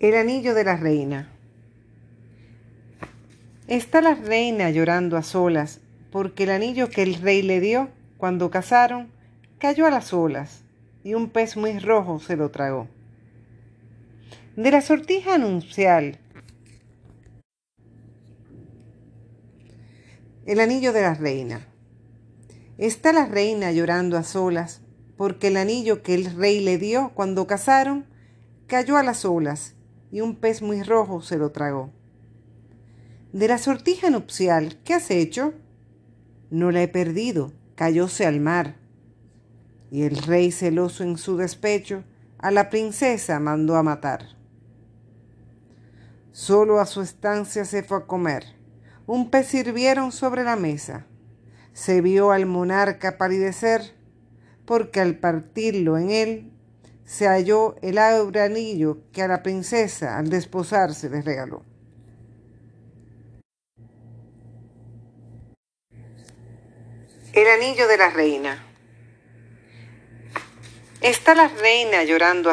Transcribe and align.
El 0.00 0.14
anillo 0.14 0.54
de 0.54 0.64
la 0.64 0.76
reina. 0.76 1.28
Está 3.68 4.00
la 4.00 4.14
reina 4.14 4.70
llorando 4.70 5.18
a 5.18 5.22
solas 5.22 5.82
porque 6.10 6.44
el 6.44 6.50
anillo 6.52 6.88
que 6.88 7.02
el 7.02 7.16
rey 7.16 7.42
le 7.42 7.60
dio 7.60 7.90
cuando 8.16 8.50
casaron 8.50 9.12
cayó 9.58 9.86
a 9.86 9.90
las 9.90 10.14
olas 10.14 10.62
y 11.04 11.12
un 11.12 11.28
pez 11.28 11.58
muy 11.58 11.78
rojo 11.78 12.18
se 12.18 12.36
lo 12.36 12.50
tragó. 12.50 12.88
De 14.56 14.70
la 14.70 14.80
sortija 14.80 15.36
nupcial. 15.36 16.18
El 20.46 20.60
anillo 20.60 20.94
de 20.94 21.02
la 21.02 21.12
reina. 21.12 21.66
Está 22.78 23.12
la 23.12 23.26
reina 23.26 23.70
llorando 23.70 24.16
a 24.16 24.22
solas 24.22 24.80
porque 25.18 25.48
el 25.48 25.58
anillo 25.58 26.02
que 26.02 26.14
el 26.14 26.34
rey 26.34 26.60
le 26.60 26.78
dio 26.78 27.12
cuando 27.14 27.46
casaron 27.46 28.06
cayó 28.66 28.96
a 28.96 29.02
las 29.02 29.26
olas 29.26 29.74
y 30.10 30.20
un 30.20 30.36
pez 30.36 30.62
muy 30.62 30.82
rojo 30.82 31.22
se 31.22 31.38
lo 31.38 31.50
tragó. 31.50 31.90
De 33.32 33.46
la 33.46 33.58
sortija 33.58 34.10
nupcial, 34.10 34.78
¿qué 34.84 34.94
has 34.94 35.10
hecho? 35.10 35.54
No 36.50 36.70
la 36.72 36.82
he 36.82 36.88
perdido, 36.88 37.52
cayóse 37.76 38.26
al 38.26 38.40
mar. 38.40 38.76
Y 39.90 40.02
el 40.02 40.16
rey 40.16 40.50
celoso 40.50 41.04
en 41.04 41.16
su 41.16 41.36
despecho 41.36 42.04
a 42.38 42.50
la 42.50 42.70
princesa 42.70 43.38
mandó 43.38 43.76
a 43.76 43.82
matar. 43.82 44.36
Solo 46.32 46.80
a 46.80 46.86
su 46.86 47.02
estancia 47.02 47.64
se 47.64 47.82
fue 47.82 47.98
a 47.98 48.06
comer. 48.06 48.44
Un 49.06 49.30
pez 49.30 49.48
sirvieron 49.48 50.10
sobre 50.10 50.42
la 50.42 50.56
mesa. 50.56 51.06
Se 51.72 52.00
vio 52.00 52.30
al 52.30 52.46
monarca 52.46 53.18
palidecer, 53.18 53.94
porque 54.64 55.00
al 55.00 55.18
partirlo 55.18 55.98
en 55.98 56.10
él 56.10 56.52
se 57.10 57.26
halló 57.26 57.74
el 57.82 57.98
aure 57.98 58.40
anillo 58.40 58.98
que 59.12 59.20
a 59.20 59.26
la 59.26 59.42
princesa 59.42 60.16
al 60.16 60.30
desposarse 60.30 61.10
le 61.10 61.22
regaló. 61.22 61.64
El 67.32 67.48
anillo 67.48 67.88
de 67.88 67.96
la 67.96 68.10
reina. 68.10 68.64
Está 71.00 71.34
la 71.34 71.48
reina 71.48 72.04
llorando 72.04 72.48